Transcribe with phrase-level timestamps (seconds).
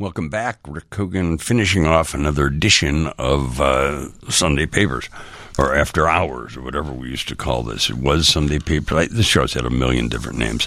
[0.00, 0.60] Welcome back.
[0.66, 5.10] Rick Kogan finishing off another edition of uh, Sunday Papers,
[5.58, 7.90] or After Hours, or whatever we used to call this.
[7.90, 9.10] It was Sunday Papers.
[9.10, 10.66] This show's had a million different names.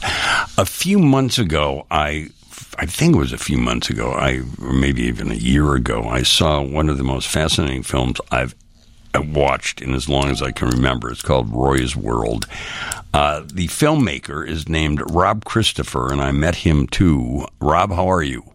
[0.55, 2.29] A few months ago, I
[2.77, 6.04] I think it was a few months ago, I or maybe even a year ago,
[6.04, 8.54] I saw one of the most fascinating films I've
[9.15, 11.10] watched in as long as I can remember.
[11.10, 12.46] It's called Roy's World.
[13.15, 17.48] Uh, the filmmaker is named Rob Christopher, and I met him too.
[17.59, 18.52] Rob, how are you?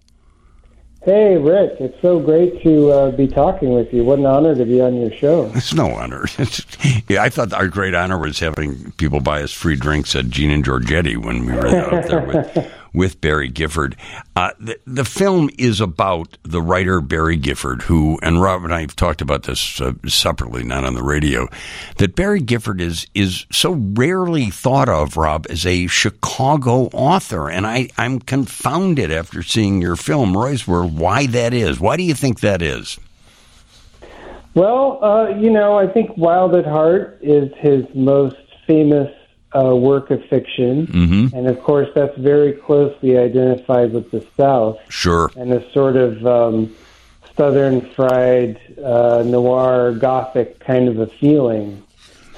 [1.02, 4.02] Hey, Rick, it's so great to uh, be talking with you.
[4.02, 5.50] What an honor to be on your show.
[5.54, 6.26] It's no honor.
[7.08, 10.50] yeah, I thought our great honor was having people buy us free drinks at Gene
[10.50, 13.96] and Georgetti when we were out there with with Barry Gifford.
[14.36, 18.80] Uh, the, the film is about the writer Barry Gifford, who, and Rob and I
[18.80, 21.48] have talked about this uh, separately, not on the radio,
[21.96, 27.50] that Barry Gifford is is so rarely thought of, Rob, as a Chicago author.
[27.50, 31.80] And I, I'm confounded after seeing your film, Roy's World, why that is.
[31.80, 32.98] Why do you think that is?
[34.54, 38.36] Well, uh, you know, I think Wild at Heart is his most
[38.66, 39.08] famous
[39.54, 41.36] uh, work of fiction, mm-hmm.
[41.36, 44.78] and of course that's very closely identified with the South.
[44.88, 45.30] Sure.
[45.36, 46.76] And a sort of um,
[47.36, 51.82] southern fried uh, noir gothic kind of a feeling.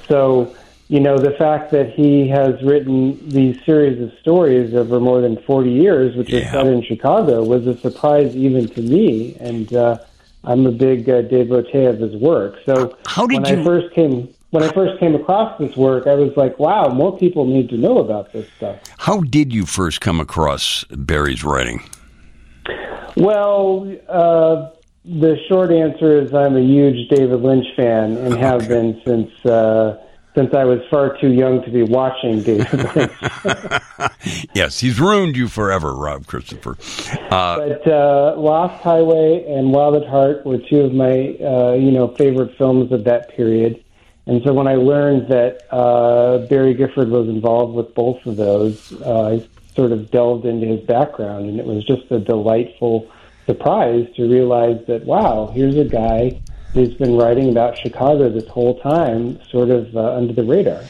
[0.06, 0.54] So,
[0.88, 5.36] you know, the fact that he has written these series of stories over more than
[5.42, 6.50] 40 years, which yeah.
[6.52, 9.36] set in Chicago, was a surprise even to me.
[9.40, 9.98] And uh,
[10.44, 12.58] I'm a big uh, devotee of his work.
[12.66, 13.60] So How did when you...
[13.62, 17.16] I first came when I first came across this work, I was like, wow, more
[17.16, 18.78] people need to know about this stuff.
[18.98, 21.82] How did you first come across Barry's writing?
[23.16, 24.70] Well, uh,
[25.04, 29.98] the short answer is I'm a huge David Lynch fan and have been since uh,
[30.34, 33.12] since I was far too young to be watching David Lynch.
[34.54, 36.76] yes, he's ruined you forever, Rob Christopher.
[37.30, 41.90] Uh, but uh, Lost Highway and Wild at Heart were two of my uh, you
[41.90, 43.82] know favorite films of that period.
[44.30, 48.92] And so when I learned that uh, Barry Gifford was involved with both of those,
[49.02, 53.10] uh, I sort of delved into his background, and it was just a delightful
[53.46, 56.40] surprise to realize that wow, here's a guy
[56.74, 60.84] who's been writing about Chicago this whole time, sort of uh, under the radar.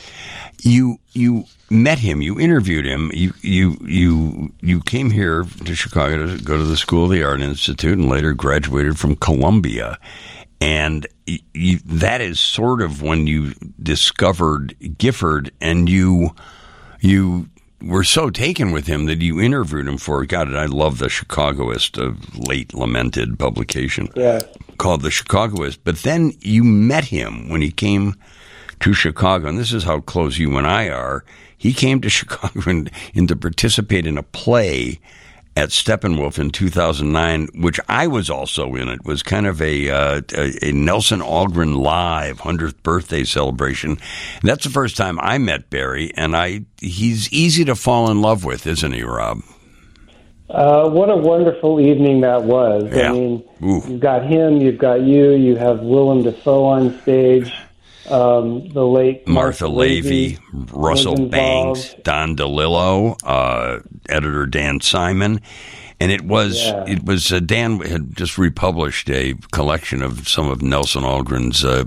[0.58, 6.26] You you met him, you interviewed him, you you you you came here to Chicago
[6.26, 9.98] to go to the School of the Art Institute, and later graduated from Columbia.
[10.60, 11.06] And
[11.54, 16.34] you, that is sort of when you discovered Gifford, and you
[17.00, 17.48] you
[17.82, 20.54] were so taken with him that you interviewed him for God.
[20.54, 24.40] I love the Chicagoist, a late lamented publication yeah.
[24.78, 25.82] called the Chicagoist.
[25.84, 28.16] But then you met him when he came
[28.80, 31.24] to Chicago, and this is how close you and I are.
[31.56, 35.00] He came to Chicago and, and to participate in a play
[35.56, 38.88] at Steppenwolf in 2009, which I was also in.
[38.88, 43.90] It was kind of a, uh, a, Nelson Algren live 100th birthday celebration.
[43.90, 48.22] And that's the first time I met Barry, and I he's easy to fall in
[48.22, 49.42] love with, isn't he, Rob?
[50.48, 52.90] Uh, what a wonderful evening that was.
[52.92, 53.10] Yeah.
[53.10, 53.82] I mean, Ooh.
[53.86, 57.52] you've got him, you've got you, you have Willem Dafoe on stage
[58.08, 60.38] um, the late Martha, Martha Lavey,
[60.72, 65.40] Russell Banks, Don DeLillo, uh, editor Dan Simon.
[66.02, 66.84] And it was yeah.
[66.88, 71.84] it was uh, Dan had just republished a collection of some of Nelson Algren's uh,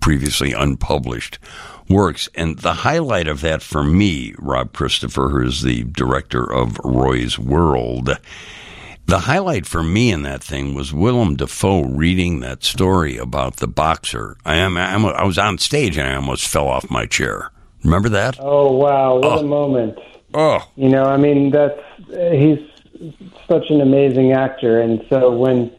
[0.00, 1.38] previously unpublished
[1.88, 6.78] works, and the highlight of that for me, Rob Christopher, who is the director of
[6.84, 8.18] Roy's World,
[9.06, 13.66] the highlight for me in that thing was Willem Dafoe reading that story about the
[13.66, 14.36] boxer.
[14.44, 17.50] I am I was on stage and I almost fell off my chair.
[17.82, 18.36] Remember that?
[18.40, 19.38] Oh wow, what oh.
[19.40, 19.98] a moment!
[20.32, 22.58] Oh, you know, I mean, that's he's
[23.46, 25.70] such an amazing actor, and so when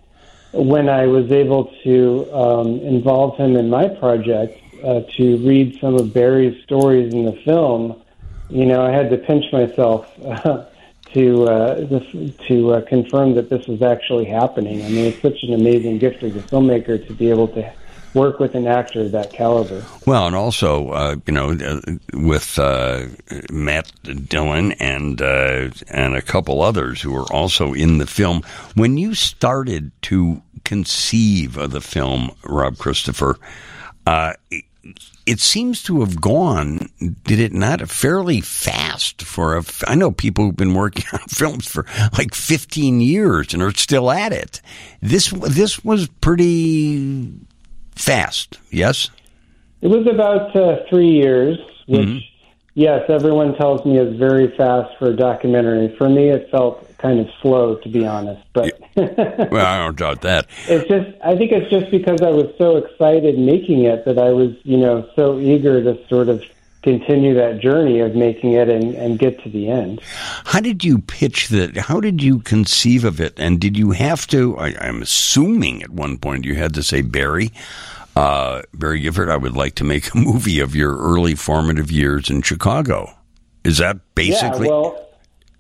[0.54, 5.96] when I was able to um, involve him in my project uh, to read some
[5.96, 8.02] of Barry's stories in the film,
[8.50, 10.10] you know, I had to pinch myself.
[11.16, 14.84] to uh, this, to uh, confirm that this was actually happening.
[14.84, 17.74] I mean, it's such an amazing gift as a filmmaker to be able to
[18.14, 19.86] work with an actor of that caliber.
[20.06, 21.80] Well, and also, uh, you know, uh,
[22.14, 23.06] with uh,
[23.50, 23.92] Matt
[24.28, 28.42] Dillon and uh, and a couple others who were also in the film.
[28.76, 33.38] When you started to conceive of the film, Rob Christopher,
[34.06, 34.34] uh,
[35.26, 36.90] it seems to have gone,
[37.24, 39.64] did it not, fairly fast for a.
[39.88, 41.86] I know people who've been working on films for
[42.18, 44.62] like 15 years and are still at it.
[45.02, 47.34] This this was pretty
[47.96, 49.10] fast, yes?
[49.82, 51.58] It was about uh, three years,
[51.88, 52.18] which, mm-hmm.
[52.74, 55.96] yes, everyone tells me is very fast for a documentary.
[55.98, 58.42] For me, it felt kind of slow, to be honest.
[58.54, 60.48] But well, I don't doubt that.
[60.68, 64.32] It's just I think it's just because I was so excited making it that I
[64.32, 66.44] was you know so eager to sort of
[66.86, 70.00] continue that journey of making it and, and get to the end.
[70.46, 71.76] How did you pitch that?
[71.76, 73.34] How did you conceive of it?
[73.38, 74.56] And did you have to?
[74.58, 77.52] I, I'm assuming at one point you had to say Barry.
[78.16, 82.30] Uh, Barry Gifford, I would like to make a movie of your early formative years
[82.30, 83.12] in Chicago.
[83.66, 84.68] Is that basically?
[84.68, 85.10] Yeah, well,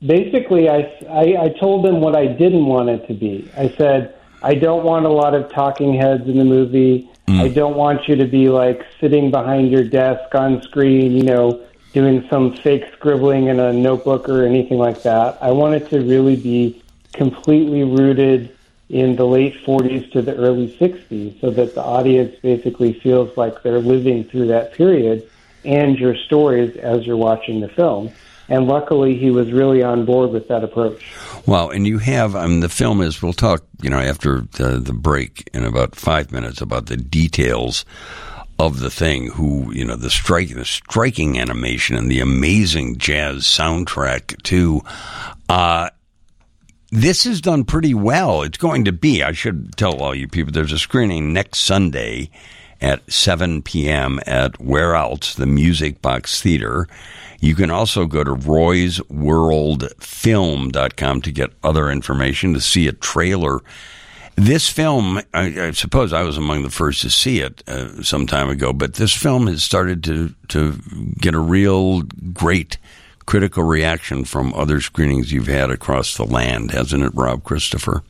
[0.06, 3.50] basically, I, I, I told them what I didn't want it to be.
[3.58, 7.10] I said, I don't want a lot of talking heads in the movie.
[7.28, 7.42] Mm.
[7.42, 11.66] I don't want you to be like sitting behind your desk on screen, you know,
[11.94, 15.38] doing some fake scribbling in a notebook or anything like that.
[15.42, 16.84] I want it to really be
[17.14, 18.56] completely rooted
[18.90, 23.64] in the late 40s to the early 60s so that the audience basically feels like
[23.64, 25.28] they're living through that period
[25.64, 28.12] and your stories as you're watching the film.
[28.48, 31.04] And luckily, he was really on board with that approach.
[31.48, 34.80] Well, and you have, I mean, the film is, we'll talk, you know, after the,
[34.80, 37.86] the break in about five minutes about the details
[38.58, 43.44] of the thing who you know the strike the striking animation and the amazing jazz
[43.44, 44.82] soundtrack too
[45.50, 45.90] uh
[46.92, 48.44] this is done pretty well.
[48.44, 52.30] It's going to be, I should tell all you people, there's a screening next Sunday
[52.82, 54.20] at 7 p.m.
[54.26, 56.88] at Where Else, the Music Box Theater.
[57.40, 63.62] You can also go to roysworldfilm.com to get other information, to see a trailer.
[64.36, 68.28] This film, I, I suppose I was among the first to see it uh, some
[68.28, 70.78] time ago, but this film has started to, to
[71.20, 72.78] get a real great
[73.26, 78.04] critical reaction from other screenings you've had across the land, hasn't it, Rob Christopher?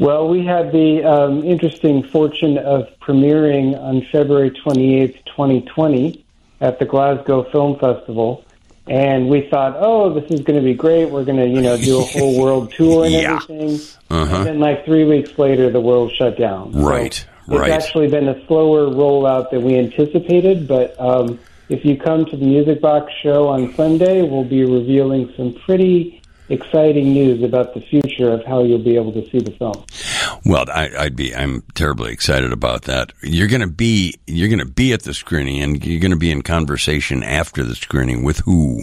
[0.00, 6.24] Well, we had the um, interesting fortune of premiering on February 28th, 2020,
[6.62, 8.42] at the Glasgow Film Festival.
[8.86, 11.10] And we thought, oh, this is going to be great.
[11.10, 13.34] We're going to, you know, do a whole world tour and yeah.
[13.42, 13.78] everything.
[14.08, 14.36] Uh-huh.
[14.36, 16.72] And then, like three weeks later, the world shut down.
[16.72, 17.14] Right,
[17.46, 17.70] so right.
[17.70, 21.38] It's actually been a slower rollout than we anticipated, but um,
[21.68, 26.19] if you come to the Music Box show on Sunday, we'll be revealing some pretty
[26.50, 29.84] exciting news about the future of how you'll be able to see the film.
[30.44, 31.34] Well, I, would be.
[31.34, 33.12] I'm terribly excited about that.
[33.22, 34.18] You're going to be.
[34.26, 37.64] You're going to be at the screening, and you're going to be in conversation after
[37.64, 38.82] the screening with who?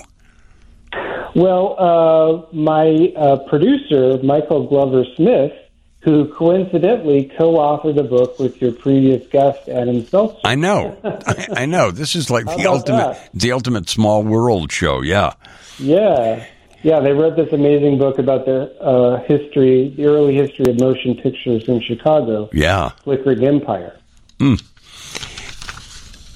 [1.35, 5.53] Well, uh, my uh, producer, Michael Glover Smith,
[5.99, 10.39] who coincidentally co-authored a book with your previous guest, Adam Selzer.
[10.43, 11.91] I know, I, I, know.
[11.91, 13.29] This is like the ultimate, that?
[13.33, 15.01] the ultimate small world show.
[15.01, 15.33] Yeah,
[15.77, 16.45] yeah,
[16.83, 16.99] yeah.
[16.99, 21.67] They wrote this amazing book about the uh, history, the early history of motion pictures
[21.67, 22.49] in Chicago.
[22.53, 23.99] Yeah, Flickering Empire.
[24.39, 24.61] Mm.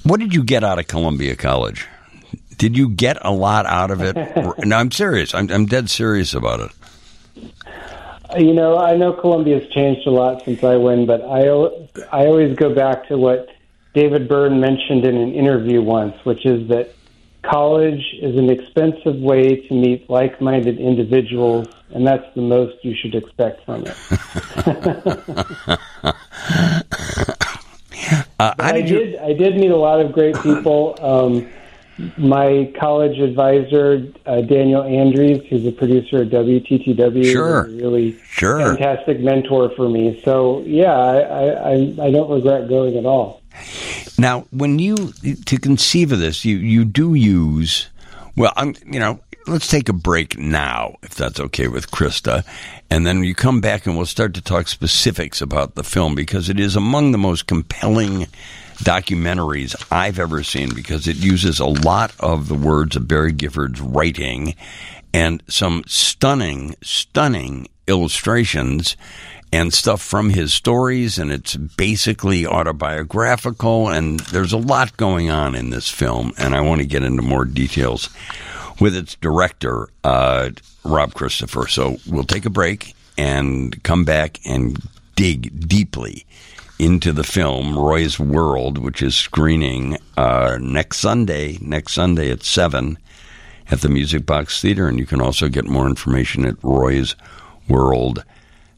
[0.04, 1.86] What did you get out of Columbia College?
[2.56, 4.16] Did you get a lot out of it?
[4.64, 5.34] no, I'm serious.
[5.34, 6.70] I'm, I'm dead serious about it.
[8.38, 11.42] You know, I know Columbia's changed a lot since I went, but I
[12.10, 13.48] I always go back to what
[13.94, 16.94] David Byrne mentioned in an interview once, which is that
[17.42, 23.14] college is an expensive way to meet like-minded individuals, and that's the most you should
[23.14, 23.96] expect from it.
[28.38, 29.18] uh, I did, you...
[29.20, 30.96] I did meet a lot of great people.
[31.02, 31.48] Um,
[32.16, 37.64] my college advisor, uh, Daniel Andrews, who's a producer at WTTW, sure.
[37.66, 38.58] really sure.
[38.58, 40.20] fantastic mentor for me.
[40.24, 41.72] So yeah, I, I,
[42.06, 43.42] I don't regret going at all.
[44.22, 45.12] Now, when you
[45.46, 47.88] to conceive of this, you you do use
[48.36, 49.18] well, I'm you know.
[49.48, 52.44] Let's take a break now, if that's okay with Krista,
[52.88, 56.48] and then you come back and we'll start to talk specifics about the film because
[56.48, 58.28] it is among the most compelling
[58.84, 63.80] documentaries I've ever seen because it uses a lot of the words of Barry Gifford's
[63.80, 64.54] writing
[65.12, 68.96] and some stunning, stunning illustrations
[69.52, 75.54] and stuff from his stories, and it's basically autobiographical, and there's a lot going on
[75.54, 78.08] in this film, and I want to get into more details
[78.80, 80.50] with its director, uh,
[80.84, 81.68] Rob Christopher.
[81.68, 84.80] So we'll take a break and come back and
[85.16, 86.24] dig deeply
[86.78, 92.98] into the film Roy's World, which is screening uh, next Sunday, next Sunday at 7
[93.70, 94.88] at the Music Box Theater.
[94.88, 96.56] And you can also get more information at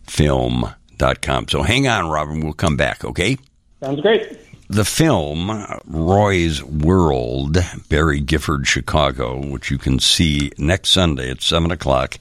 [0.06, 1.48] roysworldfilm.com.
[1.48, 2.40] So hang on, Robin.
[2.40, 3.36] We'll come back, okay?
[3.80, 4.38] Sounds great.
[4.68, 5.50] The film,
[5.84, 7.58] Roy's World,
[7.90, 12.18] Barry Gifford, Chicago, which you can see next Sunday at 7 o'clock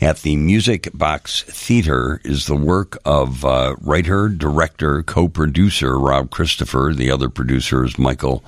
[0.00, 6.92] at the Music Box Theater is the work of uh, writer, director, co-producer Rob Christopher.
[6.94, 8.42] The other producer is Michael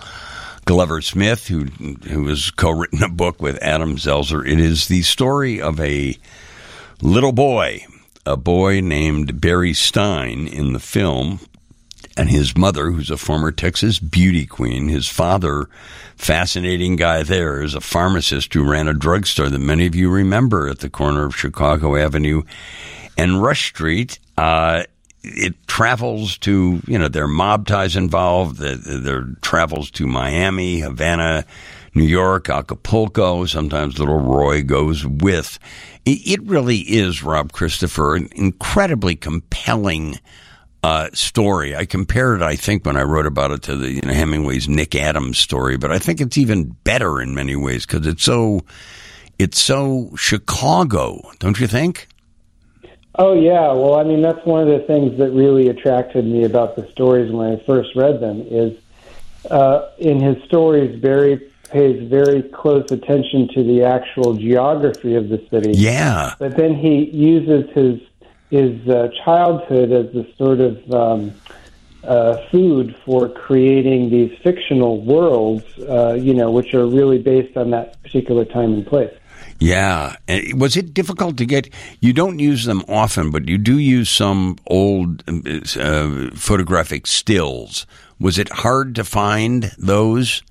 [0.64, 4.46] Glover Smith, who who has co-written a book with Adam Selzer.
[4.46, 6.16] It is the story of a
[7.02, 7.84] little boy,
[8.24, 11.40] a boy named Barry Stein in the film,
[12.16, 14.88] and his mother, who's a former Texas beauty queen.
[14.88, 15.68] His father,
[16.16, 20.68] fascinating guy there, is a pharmacist who ran a drugstore that many of you remember
[20.68, 22.42] at the corner of Chicago Avenue
[23.16, 24.18] and Rush Street.
[24.36, 24.84] Uh,
[25.24, 28.58] it travels to, you know, there are mob ties involved.
[28.58, 31.44] There travels to Miami, Havana,
[31.94, 33.44] New York, Acapulco.
[33.46, 35.58] Sometimes little Roy goes with.
[36.04, 40.18] It really is, Rob Christopher, an incredibly compelling
[40.82, 41.76] uh, story.
[41.76, 44.68] I compared it, I think, when I wrote about it to the you know, Hemingway's
[44.68, 48.62] Nick Adams story, but I think it's even better in many ways because it's so
[49.38, 52.08] it's so Chicago, don't you think?
[53.14, 56.76] Oh yeah, well, I mean that's one of the things that really attracted me about
[56.76, 58.78] the stories when I first read them is
[59.50, 65.44] uh, in his stories Barry pays very close attention to the actual geography of the
[65.50, 65.72] city.
[65.72, 68.00] Yeah, but then he uses his
[68.50, 71.32] his uh, childhood as the sort of um,
[72.04, 77.70] uh, food for creating these fictional worlds, uh, you know, which are really based on
[77.70, 79.12] that particular time and place.
[79.58, 80.16] Yeah.
[80.54, 81.68] Was it difficult to get?
[82.00, 87.86] You don't use them often, but you do use some old uh, photographic stills.
[88.18, 90.42] Was it hard to find those?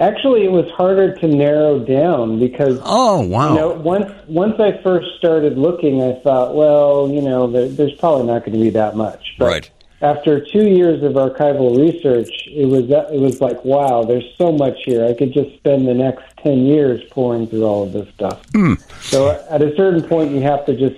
[0.00, 3.50] Actually, it was harder to narrow down because oh wow!
[3.50, 7.94] You know, once once I first started looking, I thought, well, you know, there, there's
[7.94, 9.34] probably not going to be that much.
[9.38, 9.70] But right
[10.02, 14.78] after two years of archival research, it was it was like, wow, there's so much
[14.84, 15.04] here.
[15.04, 18.42] I could just spend the next ten years pouring through all of this stuff.
[18.52, 18.80] Mm.
[19.02, 20.96] So at a certain point, you have to just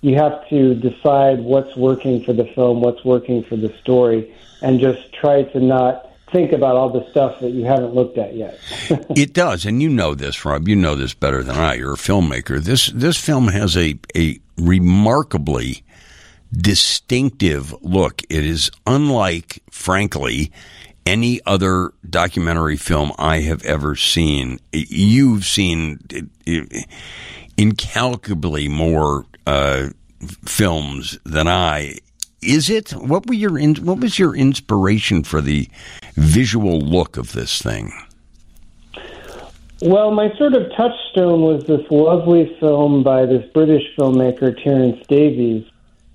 [0.00, 4.80] you have to decide what's working for the film, what's working for the story, and
[4.80, 8.58] just try to not think about all the stuff that you haven't looked at yet.
[9.16, 10.68] it does, and you know this, Rob.
[10.68, 11.74] You know this better than I.
[11.74, 12.60] You're a filmmaker.
[12.60, 15.84] This this film has a a remarkably
[16.52, 18.22] distinctive look.
[18.30, 20.50] It is unlike, frankly,
[21.06, 24.58] any other documentary film I have ever seen.
[24.72, 26.00] You've seen
[27.56, 29.88] incalculably more uh,
[30.44, 31.98] films than I.
[32.42, 32.90] Is it?
[32.90, 35.68] What were your in, What was your inspiration for the
[36.14, 37.92] visual look of this thing?
[39.80, 45.64] Well, my sort of touchstone was this lovely film by this British filmmaker Terence Davies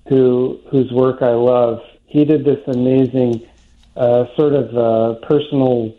[0.08, 1.82] who whose work I love.
[2.06, 3.46] He did this amazing
[3.96, 5.94] uh, sort of uh, personal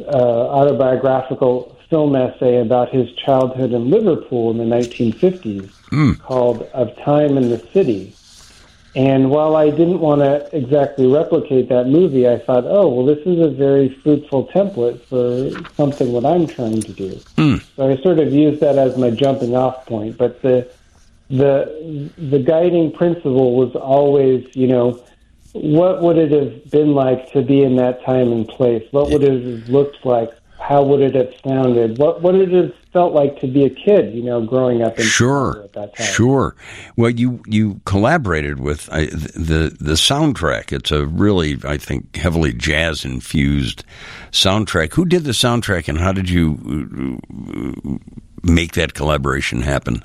[0.00, 6.18] uh, autobiographical film essay about his childhood in Liverpool in the 1950s mm.
[6.20, 8.14] called Of Time and the City.
[8.96, 13.24] And while I didn't want to exactly replicate that movie, I thought, oh, well, this
[13.24, 17.10] is a very fruitful template for something that I'm trying to do.
[17.36, 17.62] Mm.
[17.76, 20.18] So I sort of used that as my jumping off point.
[20.18, 20.68] But the
[21.28, 25.00] the the guiding principle was always, you know,
[25.52, 28.86] what would it have been like to be in that time and place?
[28.90, 30.30] What would it have looked like?
[30.70, 31.98] How would it have sounded?
[31.98, 34.14] What would it have felt like to be a kid?
[34.14, 36.06] You know, growing up in sure, at that time.
[36.06, 36.54] Sure.
[36.94, 39.00] Well, you you collaborated with uh,
[39.34, 40.72] the the soundtrack.
[40.72, 43.82] It's a really, I think, heavily jazz infused
[44.30, 44.92] soundtrack.
[44.92, 47.98] Who did the soundtrack, and how did you uh,
[48.44, 50.04] make that collaboration happen?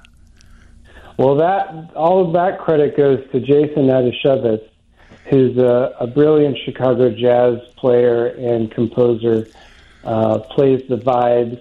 [1.17, 4.67] Well, that all of that credit goes to Jason Adasiewicz,
[5.29, 9.45] who's a, a brilliant Chicago jazz player and composer.
[10.05, 11.59] Uh, plays the vibes,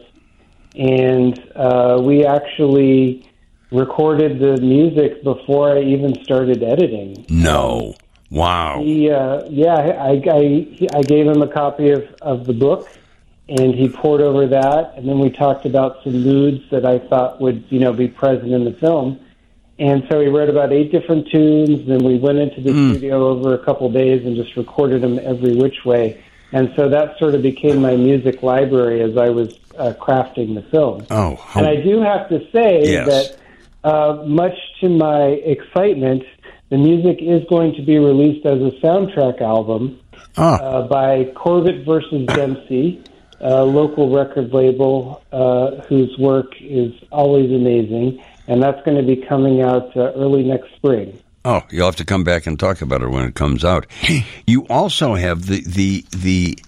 [0.77, 3.27] and uh, we actually
[3.73, 7.25] recorded the music before I even started editing.
[7.29, 7.95] No,
[8.31, 8.83] wow.
[8.83, 12.89] He, uh, yeah, I, I, I gave him a copy of, of the book,
[13.49, 17.41] and he poured over that, and then we talked about some moods that I thought
[17.41, 19.21] would, you know, be present in the film
[19.79, 21.87] and so we wrote about eight different tunes.
[21.87, 22.91] Then we went into the mm.
[22.93, 26.23] studio over a couple of days and just recorded them every which way.
[26.53, 30.63] And so that sort of became my music library as I was uh, crafting the
[30.71, 31.07] film.
[31.11, 31.61] Oh, how...
[31.61, 33.09] and I do have to say yes.
[33.09, 33.39] that,
[33.83, 36.23] uh, much to my excitement,
[36.71, 40.01] the music is going to be released as a soundtrack album
[40.37, 40.61] ah.
[40.61, 43.03] uh, by Corbett versus Dempsey,
[43.41, 49.17] a local record label uh, whose work is always amazing and that's going to be
[49.27, 51.19] coming out uh, early next spring.
[51.45, 53.87] Oh, you'll have to come back and talk about it when it comes out.
[54.47, 56.59] You also have the the the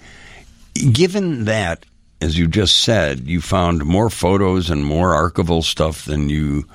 [0.92, 1.86] given that
[2.20, 6.66] as you just said, you found more photos and more archival stuff than you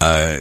[0.00, 0.40] uh,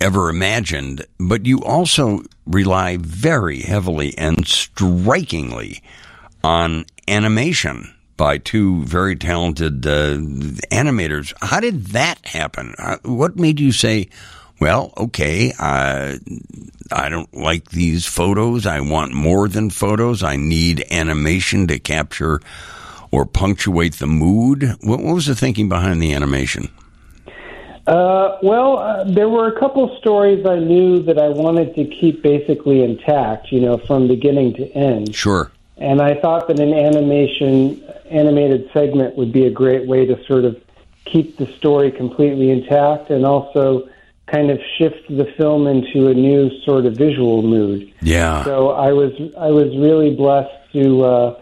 [0.00, 5.82] ever imagined, but you also rely very heavily and strikingly
[6.44, 10.16] on animation by two very talented uh,
[10.70, 11.32] animators.
[11.42, 12.74] How did that happen?
[12.78, 14.08] Uh, what made you say,
[14.60, 16.16] well, okay, uh,
[16.92, 18.66] I don't like these photos.
[18.66, 20.22] I want more than photos.
[20.22, 22.40] I need animation to capture
[23.10, 24.62] or punctuate the mood.
[24.80, 26.68] What, what was the thinking behind the animation?
[27.86, 32.22] Uh, well, uh, there were a couple stories I knew that I wanted to keep
[32.22, 35.14] basically intact, you know, from beginning to end.
[35.14, 35.52] Sure.
[35.76, 40.44] And I thought that an animation animated segment would be a great way to sort
[40.44, 40.60] of
[41.04, 43.88] keep the story completely intact and also
[44.26, 47.92] kind of shift the film into a new sort of visual mood.
[48.02, 48.44] Yeah.
[48.44, 51.40] So I was I was really blessed to uh,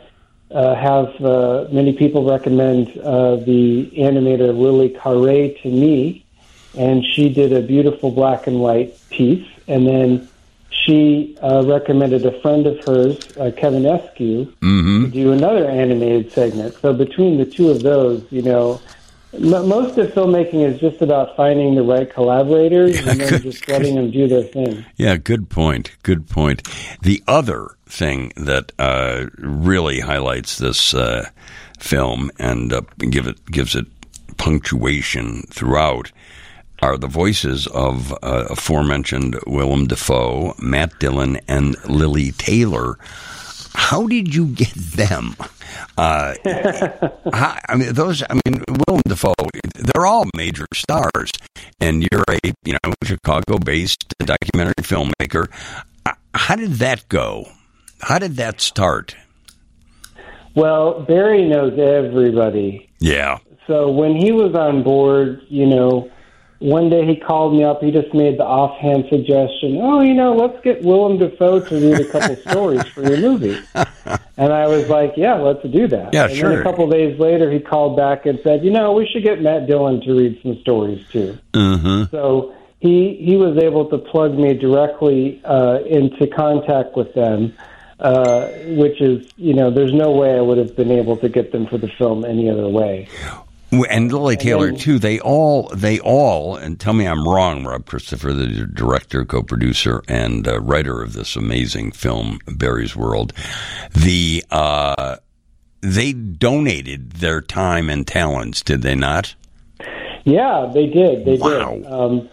[0.50, 6.24] uh, have uh, many people recommend uh, the animator Lilli Carré to me,
[6.76, 10.28] and she did a beautiful black and white piece, and then
[10.70, 15.04] she uh, recommended a friend of hers, uh, Kevin Eskew, mm-hmm.
[15.04, 16.74] to do another animated segment.
[16.74, 18.80] So between the two of those, you know,
[19.38, 23.68] most of filmmaking is just about finding the right collaborators yeah, and then good, just
[23.68, 24.84] letting them do their thing.
[24.96, 25.90] Yeah, good point.
[26.02, 26.68] Good point.
[27.02, 31.28] The other thing that uh, really highlights this uh,
[31.78, 33.86] film and uh, give it gives it
[34.36, 36.10] punctuation throughout
[36.82, 42.98] are the voices of uh, aforementioned Willem Dafoe, Matt Dillon, and Lili Taylor.
[43.74, 45.36] How did you get them?
[45.96, 46.34] Uh,
[47.32, 48.22] how, I mean, those.
[48.22, 49.34] I mean, Willem Dafoe.
[49.74, 51.30] They're all major stars,
[51.80, 55.48] and you're a you know Chicago-based documentary filmmaker.
[56.06, 57.46] Uh, how did that go?
[58.00, 59.16] How did that start?
[60.54, 62.88] Well, Barry knows everybody.
[63.00, 63.38] Yeah.
[63.66, 66.10] So when he was on board, you know,
[66.60, 67.82] one day he called me up.
[67.82, 72.00] He just made the offhand suggestion, "Oh, you know, let's get Willem Dafoe to read
[72.00, 73.58] a couple stories for your movie."
[74.36, 76.50] And I was like, "Yeah, let's do that." Yeah, and sure.
[76.50, 79.42] Then a couple days later, he called back and said, "You know, we should get
[79.42, 82.04] Matt Dillon to read some stories too." Mm-hmm.
[82.10, 87.54] So he he was able to plug me directly uh, into contact with them.
[88.00, 91.52] Uh, which is, you know, there's no way I would have been able to get
[91.52, 93.08] them for the film any other way.
[93.82, 94.98] And Lili Taylor then, too.
[94.98, 100.46] They all, they all, and tell me I'm wrong, Rob Christopher, the director, co-producer, and
[100.46, 103.32] uh, writer of this amazing film, Barry's World.
[103.92, 105.16] The uh,
[105.80, 109.34] they donated their time and talents, did they not?
[110.24, 111.24] Yeah, they did.
[111.26, 111.74] They wow.
[111.74, 111.86] did.
[111.86, 112.28] Um,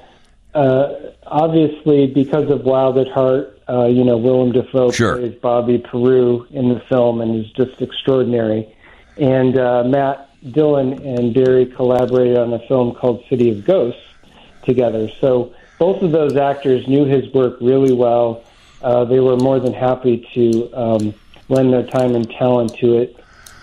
[0.54, 0.94] uh,
[1.26, 5.18] obviously, because of Wild at Heart, uh, you know, Willem Dafoe sure.
[5.18, 8.74] plays Bobby Peru in the film and is just extraordinary.
[9.18, 14.02] And uh, Matt Dillon and Barry collaborated on a film called City of Ghosts
[14.64, 15.10] together.
[15.20, 18.44] So both of those actors knew his work really well.
[18.82, 21.14] Uh, they were more than happy to um,
[21.50, 23.18] lend their time and talent to it.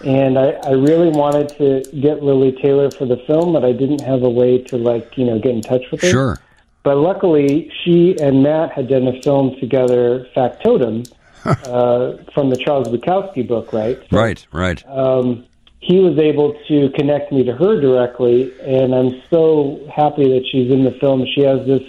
[0.05, 4.01] And I, I really wanted to get Lili Taylor for the film, but I didn't
[4.03, 6.11] have a way to like you know get in touch with her.
[6.11, 6.41] Sure.
[6.85, 11.05] But luckily, she and Matt had done a film together, Factotum,
[11.45, 13.99] uh, from the Charles Bukowski book, right?
[14.11, 14.89] So, right, right.
[14.89, 15.45] Um,
[15.81, 20.71] he was able to connect me to her directly, and I'm so happy that she's
[20.71, 21.27] in the film.
[21.35, 21.83] She has this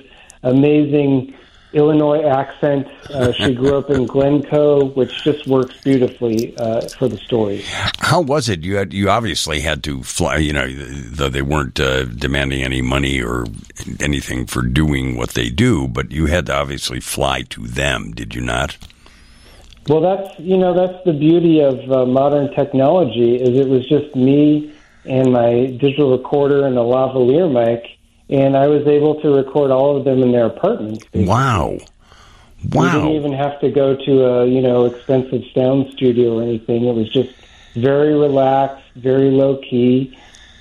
[0.43, 1.33] amazing
[1.73, 2.87] Illinois accent.
[3.09, 7.61] Uh, she grew up in Glencoe, which just works beautifully uh, for the story.
[7.99, 8.63] How was it?
[8.63, 10.37] You had you obviously had to fly.
[10.37, 13.45] You know, though they weren't uh, demanding any money or
[13.99, 18.11] anything for doing what they do, but you had to obviously fly to them.
[18.11, 18.77] Did you not?
[19.89, 24.15] Well, that's you know that's the beauty of uh, modern technology is it was just
[24.15, 24.71] me
[25.03, 27.97] and my digital recorder and a lavalier mic,
[28.29, 31.05] and I was able to record all of them in their apartments.
[31.15, 31.79] Wow.
[32.71, 32.83] Wow.
[32.83, 36.85] We didn't even have to go to a you know expensive sound studio or anything.
[36.85, 37.33] It was just
[37.73, 40.15] very relaxed, very low key,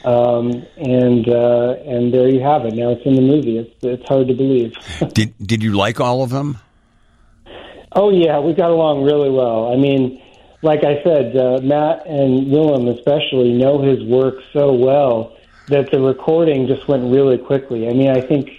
[0.06, 2.72] um, and uh, and there you have it.
[2.72, 3.58] Now it's in the movie.
[3.58, 4.74] It's it's hard to believe.
[5.12, 6.56] did Did you like all of them?
[7.92, 9.72] Oh yeah, we got along really well.
[9.72, 10.22] I mean,
[10.62, 15.36] like I said, uh, Matt and Willem especially know his work so well
[15.68, 17.88] that the recording just went really quickly.
[17.88, 18.50] I mean, I think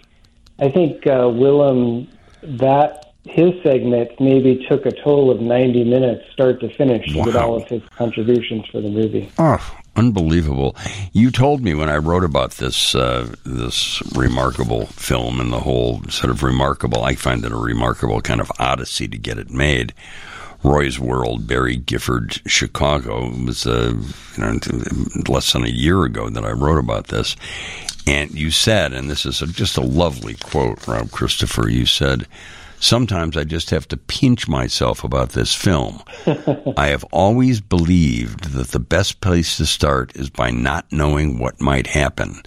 [0.60, 2.08] I think uh, Willem
[2.44, 7.26] that his segment maybe took a total of 90 minutes start to finish wow.
[7.26, 9.30] with all of his contributions for the movie.
[9.38, 9.58] Oh,
[10.00, 10.76] unbelievable.
[11.12, 16.02] You told me when I wrote about this uh, this remarkable film and the whole
[16.06, 19.94] sort of remarkable, I find it a remarkable kind of odyssey to get it made.
[20.64, 23.28] Roy's World, Barry Gifford, Chicago.
[23.28, 23.94] It was uh,
[24.38, 24.60] you know,
[25.28, 27.36] less than a year ago that I wrote about this.
[28.08, 32.26] And you said, and this is a, just a lovely quote, Rob Christopher, you said,
[32.80, 36.02] sometimes I just have to pinch myself about this film.
[36.78, 41.62] I have always believed that the best place to start is by not knowing what
[41.62, 42.42] might happen.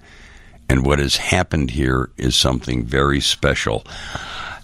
[0.68, 3.84] And what has happened here is something very special.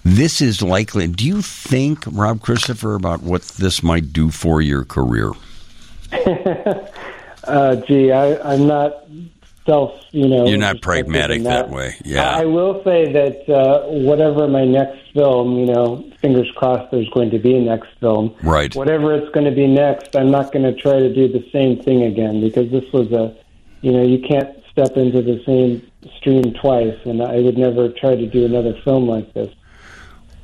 [0.04, 1.06] This is likely.
[1.06, 5.32] Do you think, Rob Christopher, about what this might do for your career?
[7.44, 9.04] uh, gee, I, I'm not
[9.68, 10.46] self, you know.
[10.46, 11.66] You're not pragmatic that.
[11.66, 11.70] that.
[11.70, 11.96] way.
[12.04, 12.30] Yeah.
[12.30, 17.30] I will say that uh, whatever my next film, you know, fingers crossed there's going
[17.30, 18.34] to be a next film.
[18.42, 18.74] Right.
[18.74, 21.82] Whatever it's going to be next, I'm not going to try to do the same
[21.82, 23.36] thing again because this was a,
[23.82, 28.14] you know, you can't step into the same stream twice, and I would never try
[28.14, 29.52] to do another film like this.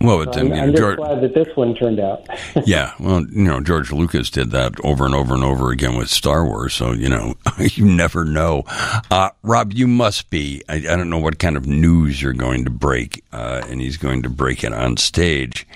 [0.05, 2.27] Well, so I'm, I'm just George, glad that this one turned out.
[2.67, 6.11] yeah, well, you know, George Lucas did that over and over and over again with
[6.11, 8.65] Star Wars, so you know, you never know.
[9.11, 10.63] Uh, Rob, you must be.
[10.69, 14.23] I, don't know what kind of news you're going to break, uh, and he's going
[14.23, 15.67] to break it on stage.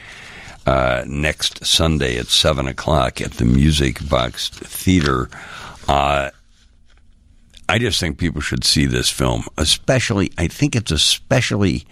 [0.66, 5.30] Uh, next Sunday at seven o'clock at the Music Box Theater.
[5.88, 6.28] Uh,
[7.70, 10.30] I just think people should see this film, especially.
[10.36, 11.86] I think it's especially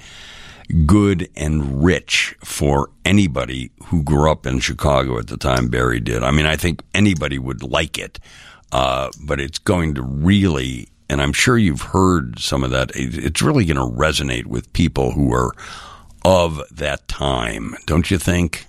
[0.86, 6.22] good and rich for anybody who grew up in Chicago at the time Barry did.
[6.22, 8.18] I mean, I think anybody would like it,
[8.72, 13.42] uh, but it's going to really, and I'm sure you've heard some of that, it's
[13.42, 15.52] really going to resonate with people who are
[16.24, 18.66] of that time, don't you think?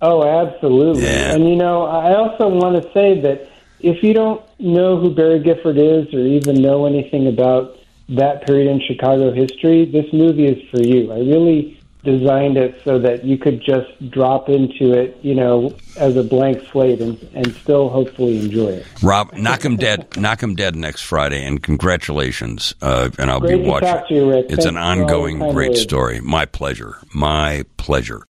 [0.00, 1.02] Oh, absolutely.
[1.02, 1.34] Yeah.
[1.34, 3.48] And, you know, I also want to say that
[3.80, 7.78] if you don't know who Barry Gifford is or even know anything about
[8.16, 11.12] that period in Chicago history, this movie is for you.
[11.12, 16.16] I really designed it so that you could just drop into it, you know, as
[16.16, 18.86] a blank slate and, and still hopefully enjoy it.
[19.02, 22.74] Rob, knock him dead, knock him dead next Friday, and congratulations.
[22.82, 24.16] Uh, and I'll great be watching.
[24.16, 26.20] You, it's Thanks an ongoing great story.
[26.20, 26.98] My pleasure.
[27.14, 28.20] My pleasure.